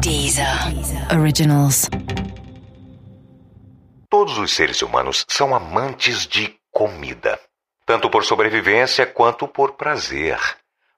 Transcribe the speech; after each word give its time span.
Deezer. 0.00 0.46
Originals. 1.12 1.88
Todos 4.08 4.38
os 4.38 4.52
seres 4.52 4.82
humanos 4.82 5.24
são 5.28 5.54
amantes 5.54 6.26
de 6.26 6.54
comida, 6.72 7.38
tanto 7.86 8.10
por 8.10 8.24
sobrevivência 8.24 9.06
quanto 9.06 9.46
por 9.46 9.72
prazer. 9.72 10.38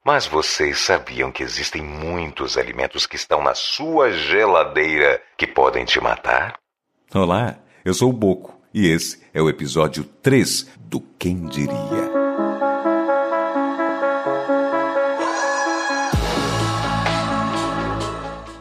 Mas 0.05 0.27
vocês 0.27 0.79
sabiam 0.79 1.31
que 1.31 1.43
existem 1.43 1.83
muitos 1.83 2.57
alimentos 2.57 3.07
que 3.07 3.17
estão 3.17 3.43
na 3.43 3.55
sua 3.55 4.11
geladeira 4.11 5.23
que 5.37 5.47
podem 5.47 5.85
te 5.85 6.01
matar? 6.01 6.59
Olá, 7.15 7.59
eu 7.85 7.93
sou 7.93 8.11
o 8.11 8.15
Boco 8.15 8.59
e 8.73 8.89
esse 8.89 9.23
é 9.35 9.43
o 9.43 9.49
episódio 9.49 10.05
3 10.05 10.69
do 10.79 11.01
Quem 11.19 11.45
Diria. 11.47 12.22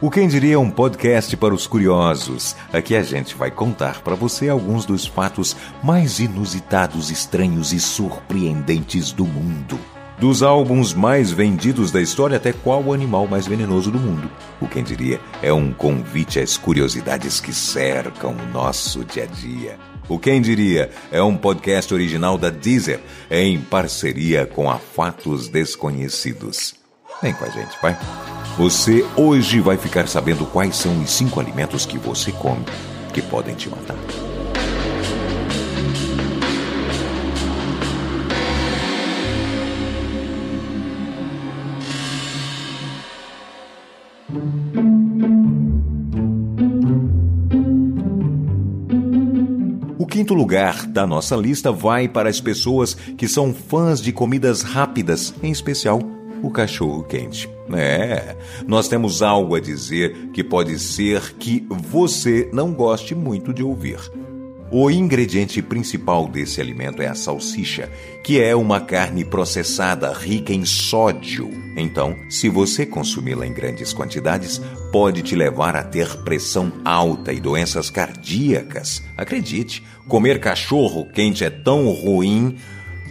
O 0.02 0.10
Quem 0.10 0.26
Diria 0.26 0.54
é 0.54 0.58
um 0.58 0.68
podcast 0.68 1.36
para 1.36 1.54
os 1.54 1.64
curiosos. 1.64 2.56
Aqui 2.72 2.96
a 2.96 3.04
gente 3.04 3.36
vai 3.36 3.52
contar 3.52 4.00
para 4.02 4.16
você 4.16 4.48
alguns 4.48 4.84
dos 4.84 5.06
fatos 5.06 5.54
mais 5.80 6.18
inusitados, 6.18 7.08
estranhos 7.08 7.72
e 7.72 7.78
surpreendentes 7.78 9.12
do 9.12 9.24
mundo. 9.24 9.78
Dos 10.18 10.42
álbuns 10.42 10.92
mais 10.92 11.30
vendidos 11.30 11.92
da 11.92 12.00
história 12.00 12.36
até 12.36 12.52
qual 12.52 12.82
o 12.82 12.92
animal 12.92 13.28
mais 13.28 13.46
venenoso 13.46 13.92
do 13.92 14.00
mundo. 14.00 14.28
O 14.60 14.66
Quem 14.66 14.82
Diria 14.82 15.20
é 15.40 15.52
um 15.52 15.72
convite 15.72 16.40
às 16.40 16.56
curiosidades 16.56 17.38
que 17.38 17.52
cercam 17.52 18.32
o 18.32 18.52
nosso 18.52 19.04
dia 19.04 19.22
a 19.22 19.26
dia. 19.26 19.78
O 20.08 20.18
Quem 20.18 20.42
Diria 20.42 20.90
é 21.12 21.22
um 21.22 21.36
podcast 21.36 21.94
original 21.94 22.36
da 22.36 22.50
Deezer, 22.50 22.98
em 23.30 23.60
parceria 23.60 24.46
com 24.46 24.68
a 24.68 24.78
Fatos 24.78 25.46
Desconhecidos. 25.46 26.74
Vem 27.22 27.32
com 27.34 27.44
a 27.44 27.50
gente, 27.50 27.78
vai. 27.80 27.96
Você 28.58 29.02
hoje 29.16 29.60
vai 29.60 29.78
ficar 29.78 30.06
sabendo 30.06 30.44
quais 30.44 30.76
são 30.76 31.00
os 31.00 31.10
cinco 31.10 31.40
alimentos 31.40 31.86
que 31.86 31.96
você 31.96 32.30
come 32.30 32.64
que 33.14 33.22
podem 33.22 33.54
te 33.54 33.70
matar. 33.70 33.96
O 49.98 50.06
quinto 50.06 50.34
lugar 50.34 50.86
da 50.86 51.06
nossa 51.06 51.34
lista 51.34 51.72
vai 51.72 52.06
para 52.06 52.28
as 52.28 52.38
pessoas 52.38 52.92
que 52.92 53.26
são 53.26 53.54
fãs 53.54 54.00
de 54.00 54.12
comidas 54.12 54.60
rápidas, 54.60 55.34
em 55.42 55.50
especial 55.50 56.00
o 56.42 56.50
cachorro 56.50 57.02
quente. 57.04 57.48
É, 57.76 58.36
nós 58.66 58.88
temos 58.88 59.22
algo 59.22 59.54
a 59.54 59.60
dizer 59.60 60.30
que 60.32 60.44
pode 60.44 60.78
ser 60.78 61.34
que 61.34 61.66
você 61.68 62.48
não 62.52 62.72
goste 62.72 63.14
muito 63.14 63.52
de 63.52 63.62
ouvir. 63.62 63.98
O 64.74 64.90
ingrediente 64.90 65.60
principal 65.60 66.26
desse 66.26 66.58
alimento 66.58 67.02
é 67.02 67.06
a 67.06 67.14
salsicha, 67.14 67.90
que 68.24 68.40
é 68.40 68.56
uma 68.56 68.80
carne 68.80 69.22
processada 69.22 70.10
rica 70.10 70.50
em 70.50 70.64
sódio. 70.64 71.50
Então, 71.76 72.16
se 72.30 72.48
você 72.48 72.86
consumi-la 72.86 73.46
em 73.46 73.52
grandes 73.52 73.92
quantidades, 73.92 74.62
pode 74.90 75.20
te 75.20 75.36
levar 75.36 75.76
a 75.76 75.82
ter 75.82 76.08
pressão 76.24 76.72
alta 76.86 77.34
e 77.34 77.38
doenças 77.38 77.90
cardíacas. 77.90 79.02
Acredite, 79.14 79.84
comer 80.08 80.40
cachorro 80.40 81.06
quente 81.12 81.44
é 81.44 81.50
tão 81.50 81.90
ruim 81.90 82.56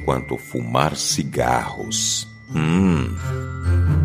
quanto 0.04 0.40
fumar 0.40 0.96
cigarros. 0.96 2.28
Hum. 2.56 4.01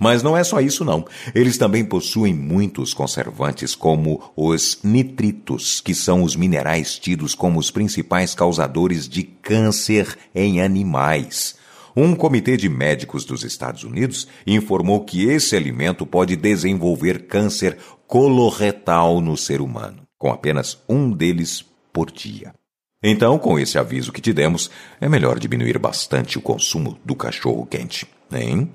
Mas 0.00 0.22
não 0.22 0.34
é 0.34 0.42
só 0.42 0.62
isso, 0.62 0.82
não. 0.82 1.04
Eles 1.34 1.58
também 1.58 1.84
possuem 1.84 2.32
muitos 2.32 2.94
conservantes, 2.94 3.74
como 3.74 4.32
os 4.34 4.78
nitritos, 4.82 5.82
que 5.82 5.94
são 5.94 6.22
os 6.22 6.34
minerais 6.34 6.98
tidos 6.98 7.34
como 7.34 7.60
os 7.60 7.70
principais 7.70 8.34
causadores 8.34 9.06
de 9.06 9.22
câncer 9.22 10.16
em 10.34 10.62
animais. 10.62 11.54
Um 11.94 12.14
comitê 12.14 12.56
de 12.56 12.68
médicos 12.68 13.26
dos 13.26 13.44
Estados 13.44 13.84
Unidos 13.84 14.26
informou 14.46 15.04
que 15.04 15.28
esse 15.28 15.54
alimento 15.54 16.06
pode 16.06 16.34
desenvolver 16.34 17.26
câncer 17.26 17.76
coloretal 18.06 19.20
no 19.20 19.36
ser 19.36 19.60
humano, 19.60 20.02
com 20.16 20.32
apenas 20.32 20.78
um 20.88 21.10
deles 21.10 21.62
por 21.92 22.10
dia. 22.10 22.54
Então, 23.02 23.38
com 23.38 23.58
esse 23.58 23.78
aviso 23.78 24.12
que 24.12 24.20
te 24.20 24.32
demos, 24.32 24.70
é 25.00 25.08
melhor 25.08 25.38
diminuir 25.38 25.78
bastante 25.78 26.38
o 26.38 26.42
consumo 26.42 26.98
do 27.04 27.14
cachorro 27.14 27.66
quente, 27.66 28.06
hein? 28.32 28.70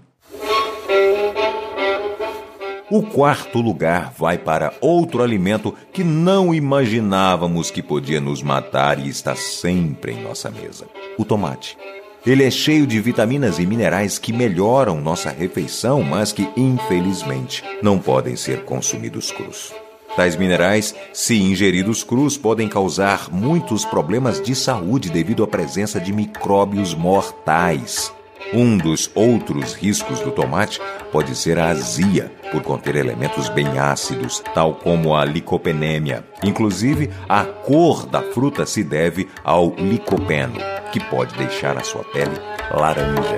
O 2.89 3.01
quarto 3.01 3.59
lugar 3.59 4.13
vai 4.15 4.37
para 4.37 4.71
outro 4.79 5.23
alimento 5.23 5.73
que 5.91 6.03
não 6.03 6.53
imaginávamos 6.53 7.71
que 7.71 7.81
podia 7.81 8.21
nos 8.21 8.43
matar 8.43 8.99
e 8.99 9.09
está 9.09 9.35
sempre 9.35 10.11
em 10.11 10.21
nossa 10.21 10.51
mesa: 10.51 10.85
o 11.17 11.25
tomate. 11.25 11.75
Ele 12.23 12.43
é 12.43 12.51
cheio 12.51 12.85
de 12.85 12.99
vitaminas 12.99 13.57
e 13.57 13.65
minerais 13.65 14.19
que 14.19 14.31
melhoram 14.31 15.01
nossa 15.01 15.31
refeição, 15.31 16.03
mas 16.03 16.31
que, 16.31 16.47
infelizmente, 16.55 17.63
não 17.81 17.97
podem 17.97 18.35
ser 18.35 18.65
consumidos 18.65 19.31
crus. 19.31 19.73
Tais 20.15 20.35
minerais, 20.35 20.93
se 21.11 21.41
ingeridos 21.41 22.03
crus, 22.03 22.37
podem 22.37 22.67
causar 22.67 23.31
muitos 23.31 23.83
problemas 23.83 24.39
de 24.39 24.55
saúde 24.55 25.09
devido 25.09 25.43
à 25.43 25.47
presença 25.47 25.99
de 25.99 26.13
micróbios 26.13 26.93
mortais. 26.93 28.13
Um 28.53 28.77
dos 28.77 29.09
outros 29.15 29.73
riscos 29.73 30.19
do 30.19 30.31
tomate 30.31 30.79
pode 31.11 31.35
ser 31.35 31.57
a 31.57 31.69
azia, 31.69 32.31
por 32.51 32.61
conter 32.61 32.95
elementos 32.95 33.49
bem 33.49 33.79
ácidos, 33.79 34.41
tal 34.53 34.75
como 34.75 35.15
a 35.15 35.25
licopenêmia. 35.25 36.23
Inclusive, 36.43 37.09
a 37.27 37.43
cor 37.43 38.05
da 38.05 38.21
fruta 38.21 38.65
se 38.65 38.83
deve 38.83 39.27
ao 39.43 39.73
licopeno, 39.75 40.59
que 40.91 40.99
pode 40.99 41.35
deixar 41.35 41.77
a 41.77 41.83
sua 41.83 42.03
pele 42.03 42.35
laranja. 42.71 43.37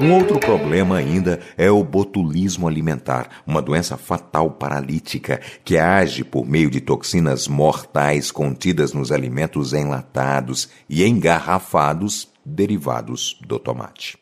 Um 0.00 0.12
outro 0.12 0.38
problema 0.38 0.98
ainda 0.98 1.40
é 1.56 1.70
o 1.70 1.82
botulismo 1.82 2.68
alimentar, 2.68 3.30
uma 3.46 3.62
doença 3.62 3.96
fatal 3.96 4.50
paralítica 4.50 5.40
que 5.64 5.78
age 5.78 6.22
por 6.22 6.46
meio 6.46 6.70
de 6.70 6.82
toxinas 6.82 7.48
mortais 7.48 8.30
contidas 8.30 8.92
nos 8.92 9.10
alimentos 9.10 9.72
enlatados 9.72 10.68
e 10.88 11.02
engarrafados 11.06 12.28
derivados 12.46 13.38
do 13.46 13.58
tomate. 13.58 14.16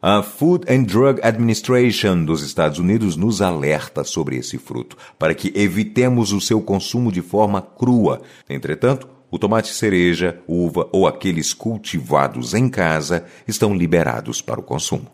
A 0.00 0.22
Food 0.22 0.72
and 0.72 0.84
Drug 0.84 1.20
Administration 1.22 2.24
dos 2.24 2.42
Estados 2.42 2.78
Unidos 2.78 3.16
nos 3.16 3.42
alerta 3.42 4.04
sobre 4.04 4.36
esse 4.36 4.56
fruto, 4.56 4.96
para 5.18 5.34
que 5.34 5.52
evitemos 5.54 6.32
o 6.32 6.40
seu 6.40 6.60
consumo 6.62 7.10
de 7.10 7.22
forma 7.22 7.60
crua. 7.60 8.22
Entretanto, 8.48 9.08
o 9.30 9.38
tomate 9.38 9.74
cereja, 9.74 10.40
uva 10.46 10.88
ou 10.92 11.06
aqueles 11.06 11.52
cultivados 11.52 12.54
em 12.54 12.68
casa 12.68 13.24
estão 13.48 13.74
liberados 13.74 14.40
para 14.40 14.60
o 14.60 14.62
consumo. 14.62 15.10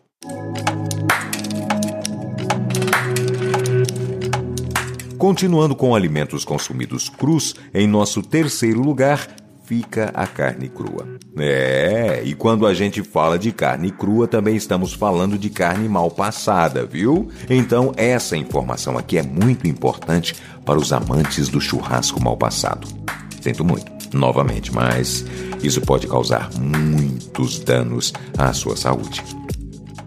Continuando 5.17 5.77
com 5.77 5.95
alimentos 5.95 6.45
consumidos 6.45 7.09
crus, 7.09 7.55
em 7.73 7.87
nosso 7.87 8.21
terceiro 8.23 8.81
lugar 8.81 9.29
fica 9.65 10.11
a 10.15 10.27
carne 10.27 10.69
crua. 10.69 11.07
É, 11.39 12.23
e 12.25 12.35
quando 12.35 12.67
a 12.67 12.75
gente 12.75 13.03
fala 13.03 13.39
de 13.39 13.53
carne 13.53 13.91
crua, 13.91 14.29
também 14.29 14.57
estamos 14.57 14.93
falando 14.93 15.39
de 15.39 15.49
carne 15.49 15.89
mal 15.89 16.11
passada, 16.11 16.85
viu? 16.85 17.29
Então, 17.49 17.93
essa 17.97 18.37
informação 18.37 18.99
aqui 18.99 19.19
é 19.19 19.23
muito 19.23 19.67
importante 19.67 20.35
para 20.65 20.79
os 20.79 20.93
amantes 20.93 21.49
do 21.49 21.61
churrasco 21.61 22.23
mal 22.23 22.37
passado. 22.37 22.87
Sinto 23.41 23.65
muito, 23.65 24.17
novamente, 24.17 24.73
mas 24.73 25.25
isso 25.63 25.81
pode 25.81 26.07
causar 26.07 26.51
muitos 26.59 27.59
danos 27.59 28.13
à 28.37 28.53
sua 28.53 28.77
saúde. 28.77 29.42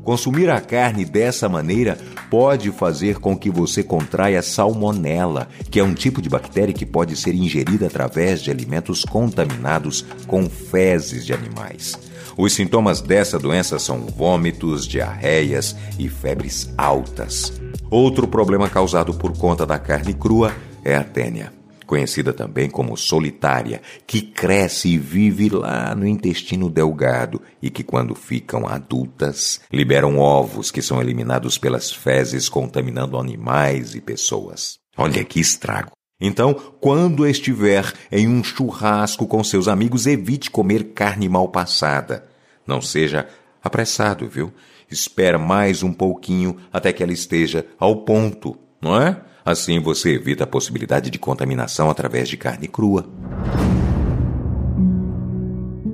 Consumir 0.06 0.52
a 0.52 0.62
carne 0.62 1.04
dessa 1.04 1.50
maneira 1.50 1.98
pode 2.30 2.70
fazer 2.72 3.18
com 3.18 3.36
que 3.36 3.50
você 3.50 3.82
contraia 3.82 4.40
salmonela, 4.44 5.48
que 5.72 5.80
é 5.80 5.84
um 5.84 5.96
tipo 5.96 6.22
de 6.22 6.30
bactéria 6.30 6.76
que 6.76 6.86
pode 6.86 7.16
ser 7.16 7.34
ingerida 7.34 7.88
através 7.88 8.40
de 8.40 8.52
alimentos 8.52 9.04
contaminados 9.04 10.06
com 10.28 10.48
fezes 10.48 11.26
de 11.26 11.34
animais. 11.34 11.98
Os 12.38 12.54
sintomas 12.54 13.02
dessa 13.02 13.40
doença 13.40 13.80
são 13.80 14.02
vômitos, 14.02 14.86
diarreias 14.86 15.76
e 15.98 16.08
febres 16.08 16.72
altas. 16.78 17.52
Outro 17.90 18.28
problema 18.28 18.70
causado 18.70 19.12
por 19.16 19.36
conta 19.36 19.66
da 19.66 19.80
carne 19.80 20.14
crua 20.14 20.54
é 20.84 20.96
a 20.96 21.04
tênia 21.04 21.55
conhecida 21.86 22.34
também 22.34 22.70
como 22.70 22.98
solitária, 22.98 23.82
que 24.06 24.22
cresce 24.22 24.90
e 24.90 24.98
vive 24.98 25.50
lá 25.50 25.96
no 25.96 26.08
intestino 26.08 26.70
delgado 26.70 27.42
e 27.62 27.70
que, 27.70 27.84
quando 27.84 28.16
ficam 28.16 28.68
adultas, 28.68 29.62
liberam 29.72 30.18
ovos 30.18 30.72
que 30.72 30.82
são 30.82 31.02
eliminados 31.02 31.58
pelas 31.58 31.92
fezes, 31.92 32.50
contaminando 32.50 33.18
animais 33.18 33.96
e 33.96 34.02
pessoas. 34.02 34.78
Olha 34.98 35.24
que 35.24 35.40
estrago! 35.40 35.92
Então, 36.20 36.54
quando 36.54 37.28
estiver 37.28 37.92
em 38.12 38.28
um 38.28 38.44
churrasco 38.44 39.28
com 39.28 39.44
seus 39.44 39.68
amigos, 39.68 40.08
evite 40.08 40.50
comer 40.50 40.94
carne 40.94 41.28
mal 41.28 41.50
passada. 41.50 42.26
Não 42.66 42.82
seja 42.82 43.28
apressado, 43.62 44.28
viu? 44.28 44.52
Espera 44.90 45.38
mais 45.38 45.84
um 45.84 45.92
pouquinho 45.92 46.58
até 46.72 46.94
que 46.94 47.04
ela 47.04 47.12
esteja 47.12 47.66
ao 47.78 47.98
ponto, 48.04 48.58
não 48.82 49.02
é? 49.02 49.20
Assim 49.46 49.80
você 49.80 50.16
evita 50.16 50.44
a 50.44 50.48
possibilidade 50.48 51.12
de 51.12 51.20
contaminação 51.20 51.88
através 51.88 52.28
de 52.28 52.36
carne 52.36 52.68
crua. 52.68 53.08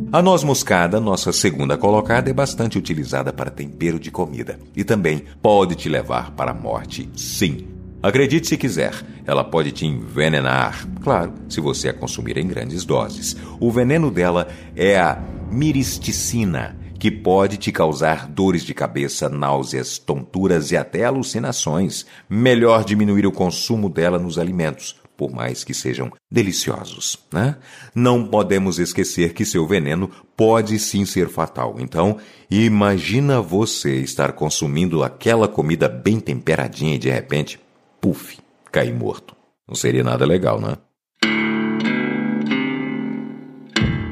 A 0.09 0.21
noz 0.21 0.41
moscada, 0.41 1.01
nossa 1.01 1.33
segunda 1.33 1.77
colocada, 1.77 2.29
é 2.29 2.33
bastante 2.33 2.77
utilizada 2.77 3.33
para 3.33 3.51
tempero 3.51 3.99
de 3.99 4.09
comida 4.09 4.57
e 4.73 4.85
também 4.85 5.25
pode 5.41 5.75
te 5.75 5.89
levar 5.89 6.31
para 6.31 6.51
a 6.51 6.53
morte, 6.53 7.09
sim. 7.13 7.67
Acredite 8.01 8.47
se 8.47 8.57
quiser, 8.57 8.93
ela 9.25 9.43
pode 9.43 9.71
te 9.71 9.85
envenenar, 9.85 10.87
claro, 11.01 11.33
se 11.49 11.59
você 11.59 11.89
a 11.89 11.93
consumir 11.93 12.37
em 12.37 12.47
grandes 12.47 12.85
doses. 12.85 13.35
O 13.59 13.69
veneno 13.69 14.09
dela 14.09 14.47
é 14.75 14.97
a 14.97 15.21
miristicina, 15.51 16.77
que 17.01 17.09
pode 17.09 17.57
te 17.57 17.71
causar 17.71 18.27
dores 18.27 18.61
de 18.61 18.75
cabeça, 18.75 19.27
náuseas, 19.27 19.97
tonturas 19.97 20.71
e 20.71 20.77
até 20.77 21.03
alucinações. 21.03 22.05
Melhor 22.29 22.85
diminuir 22.85 23.25
o 23.25 23.31
consumo 23.31 23.89
dela 23.89 24.19
nos 24.19 24.37
alimentos 24.37 25.01
por 25.17 25.31
mais 25.31 25.63
que 25.63 25.73
sejam 25.73 26.11
deliciosos. 26.31 27.17
Né? 27.33 27.57
Não 27.95 28.27
podemos 28.27 28.77
esquecer 28.77 29.33
que 29.33 29.43
seu 29.43 29.65
veneno 29.65 30.11
pode 30.37 30.77
sim 30.77 31.03
ser 31.03 31.27
fatal. 31.27 31.77
Então, 31.79 32.17
imagina 32.51 33.41
você 33.41 33.95
estar 33.95 34.33
consumindo 34.33 35.03
aquela 35.03 35.47
comida 35.47 35.89
bem 35.89 36.19
temperadinha 36.19 36.93
e 36.93 36.99
de 36.99 37.09
repente, 37.09 37.59
puf, 37.99 38.37
cair 38.71 38.93
morto. 38.93 39.35
Não 39.67 39.73
seria 39.73 40.03
nada 40.03 40.23
legal, 40.23 40.61
né? 40.61 40.77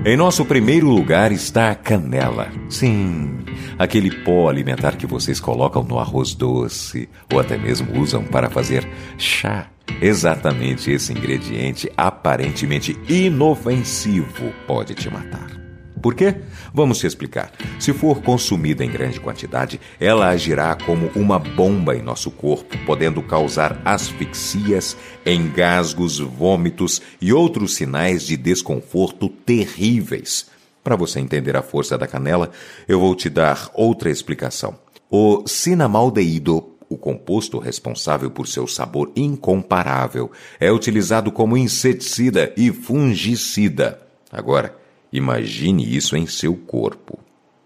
Em 0.06 0.16
nosso 0.16 0.46
primeiro 0.46 0.88
lugar 0.90 1.30
está 1.30 1.72
a 1.72 1.76
canela. 1.76 2.48
Sim, 2.70 3.40
aquele 3.78 4.10
pó 4.24 4.48
alimentar 4.48 4.96
que 4.96 5.06
vocês 5.06 5.42
colocam 5.42 5.84
no 5.84 6.00
arroz 6.00 6.34
doce 6.34 7.10
ou 7.32 7.38
até 7.38 7.58
mesmo 7.58 8.00
usam 8.00 8.24
para 8.24 8.50
fazer 8.50 8.88
chá. 9.18 9.68
Exatamente 10.02 10.90
esse 10.90 11.12
ingrediente 11.12 11.92
aparentemente 11.98 12.98
inofensivo 13.10 14.54
pode 14.66 14.96
te 14.96 15.10
matar. 15.10 15.59
Por 16.02 16.16
quê? 16.16 16.36
Vamos 16.74 17.00
te 17.00 17.08
explicar. 17.08 17.52
Se 17.80 17.92
for 17.94 18.22
consumida 18.22 18.86
em 18.86 18.90
grande 18.90 19.20
quantidade, 19.20 19.80
ela 20.00 20.30
agirá 20.30 20.76
como 20.76 21.08
uma 21.16 21.38
bomba 21.38 21.96
em 21.96 22.02
nosso 22.02 22.32
corpo, 22.32 22.78
podendo 22.86 23.22
causar 23.22 23.82
asfixias, 23.84 24.96
engasgos, 25.26 26.20
vômitos 26.20 27.02
e 27.20 27.34
outros 27.34 27.76
sinais 27.76 28.24
de 28.24 28.38
desconforto 28.38 29.28
terríveis. 29.30 30.48
Para 30.84 30.96
você 30.96 31.20
entender 31.20 31.58
a 31.58 31.62
força 31.62 31.98
da 31.98 32.08
canela, 32.08 32.52
eu 32.88 33.00
vou 33.00 33.14
te 33.14 33.30
dar 33.30 33.70
outra 33.74 34.10
explicação. 34.10 34.76
O 35.10 35.44
cinamaldeído 35.46 36.76
o 36.90 36.98
composto 36.98 37.60
responsável 37.60 38.32
por 38.32 38.48
seu 38.48 38.66
sabor 38.66 39.12
incomparável 39.16 40.32
é 40.60 40.72
utilizado 40.72 41.32
como 41.32 41.56
inseticida 41.56 42.52
e 42.58 42.72
fungicida. 42.72 44.02
Agora, 44.32 44.79
imagine 45.12 45.96
isso 45.96 46.16
em 46.16 46.26
seu 46.26 46.56
corpo. 46.56 47.20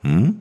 Hum? 0.04 0.36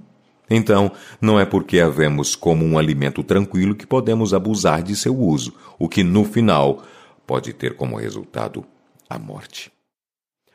Então, 0.50 0.92
não 1.20 1.40
é 1.40 1.46
porque 1.46 1.80
a 1.80 1.88
vemos 1.88 2.34
como 2.34 2.64
um 2.64 2.78
alimento 2.78 3.22
tranquilo 3.22 3.74
que 3.74 3.86
podemos 3.86 4.34
abusar 4.34 4.82
de 4.82 4.94
seu 4.94 5.16
uso, 5.16 5.54
o 5.78 5.88
que 5.88 6.02
no 6.02 6.24
final 6.24 6.82
pode 7.26 7.52
ter 7.52 7.74
como 7.74 7.96
resultado 7.96 8.64
a 9.08 9.18
morte. 9.18 9.72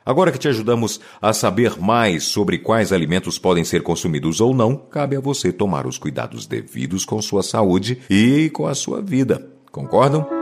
Agora 0.06 0.32
que 0.32 0.38
te 0.38 0.48
ajudamos 0.48 1.02
a 1.22 1.34
saber 1.34 1.78
mais 1.82 2.24
sobre 2.24 2.60
quais 2.60 2.94
alimentos 2.94 3.38
podem 3.38 3.66
ser 3.66 3.84
consumidos 3.84 4.40
ou 4.40 4.54
não, 4.54 4.76
cabe 4.76 5.18
a 5.18 5.20
você 5.20 5.52
tomar 5.52 5.86
os 5.86 5.98
cuidados 5.98 6.46
devidos 6.46 7.04
com 7.04 7.22
sua 7.22 7.44
saúde 7.44 8.02
e 8.10 8.50
com 8.52 8.68
a 8.68 8.74
sua 8.74 9.02
vida. 9.02 9.46
Concordam? 9.70 10.37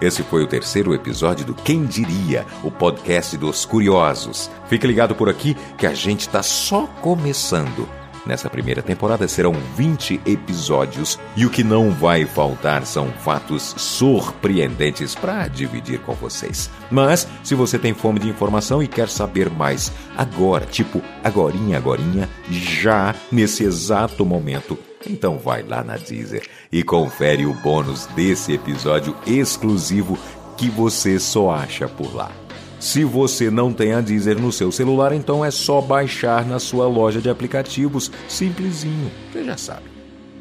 Esse 0.00 0.22
foi 0.22 0.42
o 0.42 0.46
terceiro 0.46 0.94
episódio 0.94 1.44
do 1.44 1.54
Quem 1.54 1.84
Diria, 1.84 2.46
o 2.64 2.70
podcast 2.70 3.36
dos 3.36 3.66
curiosos. 3.66 4.50
Fique 4.66 4.86
ligado 4.86 5.14
por 5.14 5.28
aqui 5.28 5.54
que 5.76 5.86
a 5.86 5.92
gente 5.92 6.20
está 6.20 6.42
só 6.42 6.86
começando. 7.02 7.86
Nessa 8.24 8.48
primeira 8.48 8.80
temporada 8.80 9.28
serão 9.28 9.52
20 9.76 10.22
episódios 10.24 11.18
e 11.36 11.44
o 11.44 11.50
que 11.50 11.62
não 11.62 11.90
vai 11.90 12.24
faltar 12.24 12.86
são 12.86 13.08
fatos 13.08 13.74
surpreendentes 13.76 15.14
para 15.14 15.48
dividir 15.48 16.00
com 16.00 16.14
vocês. 16.14 16.70
Mas 16.90 17.28
se 17.44 17.54
você 17.54 17.78
tem 17.78 17.92
fome 17.92 18.20
de 18.20 18.28
informação 18.28 18.82
e 18.82 18.88
quer 18.88 19.08
saber 19.08 19.50
mais 19.50 19.92
agora, 20.16 20.64
tipo 20.64 21.02
agorinha, 21.22 21.76
agorinha, 21.76 22.26
já 22.50 23.14
nesse 23.30 23.64
exato 23.64 24.24
momento, 24.24 24.78
então 25.06 25.38
vai 25.38 25.62
lá 25.62 25.82
na 25.82 25.96
Deezer 25.96 26.42
e 26.70 26.82
confere 26.82 27.46
o 27.46 27.54
bônus 27.54 28.06
desse 28.06 28.52
episódio 28.52 29.16
exclusivo 29.26 30.18
que 30.56 30.68
você 30.68 31.18
só 31.18 31.50
acha 31.50 31.88
por 31.88 32.14
lá. 32.14 32.30
Se 32.78 33.04
você 33.04 33.50
não 33.50 33.72
tem 33.72 33.92
a 33.92 34.00
Deezer 34.00 34.40
no 34.40 34.50
seu 34.50 34.72
celular, 34.72 35.12
então 35.12 35.44
é 35.44 35.50
só 35.50 35.80
baixar 35.80 36.46
na 36.46 36.58
sua 36.58 36.86
loja 36.86 37.20
de 37.20 37.28
aplicativos, 37.28 38.10
simplesinho, 38.26 39.10
você 39.30 39.44
já 39.44 39.56
sabe. 39.56 39.84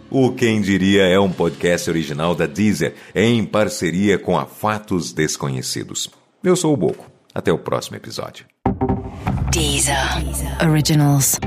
O 0.09 0.31
Quem 0.31 0.61
Diria 0.61 1.03
é 1.03 1.19
um 1.19 1.31
podcast 1.31 1.89
original 1.89 2.33
da 2.33 2.47
Deezer, 2.47 2.95
em 3.13 3.45
parceria 3.45 4.17
com 4.17 4.37
a 4.37 4.45
Fatos 4.45 5.11
Desconhecidos. 5.11 6.09
Eu 6.43 6.55
sou 6.55 6.73
o 6.73 6.77
Boco. 6.77 7.05
Até 7.33 7.51
o 7.51 7.59
próximo 7.59 7.97
episódio. 7.97 8.45
Deezer. 9.51 10.23
Deezer. 10.23 10.67
Originals. 10.67 11.39